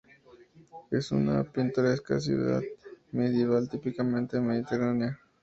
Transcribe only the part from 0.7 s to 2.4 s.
Es una pintoresca